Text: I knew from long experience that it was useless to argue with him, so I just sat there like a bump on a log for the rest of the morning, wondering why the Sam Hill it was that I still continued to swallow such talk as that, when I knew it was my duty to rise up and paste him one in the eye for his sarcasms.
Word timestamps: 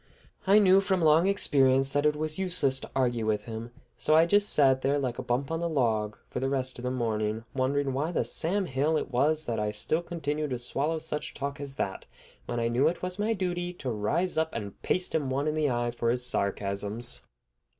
I 0.47 0.57
knew 0.57 0.81
from 0.81 1.03
long 1.03 1.27
experience 1.27 1.93
that 1.93 2.07
it 2.07 2.15
was 2.15 2.39
useless 2.39 2.79
to 2.79 2.89
argue 2.95 3.27
with 3.27 3.43
him, 3.43 3.69
so 3.99 4.15
I 4.15 4.25
just 4.25 4.49
sat 4.49 4.81
there 4.81 4.97
like 4.97 5.19
a 5.19 5.21
bump 5.21 5.51
on 5.51 5.61
a 5.61 5.67
log 5.67 6.17
for 6.27 6.39
the 6.39 6.49
rest 6.49 6.79
of 6.79 6.83
the 6.83 6.89
morning, 6.89 7.43
wondering 7.53 7.93
why 7.93 8.11
the 8.11 8.23
Sam 8.25 8.65
Hill 8.65 8.97
it 8.97 9.11
was 9.11 9.45
that 9.45 9.59
I 9.59 9.69
still 9.69 10.01
continued 10.01 10.49
to 10.49 10.57
swallow 10.57 10.97
such 10.97 11.35
talk 11.35 11.59
as 11.61 11.75
that, 11.75 12.07
when 12.47 12.59
I 12.59 12.67
knew 12.67 12.87
it 12.87 13.03
was 13.03 13.19
my 13.19 13.33
duty 13.33 13.73
to 13.73 13.91
rise 13.91 14.39
up 14.39 14.49
and 14.53 14.81
paste 14.81 15.13
him 15.13 15.29
one 15.29 15.47
in 15.47 15.53
the 15.53 15.69
eye 15.69 15.91
for 15.91 16.09
his 16.09 16.25
sarcasms. 16.25 17.21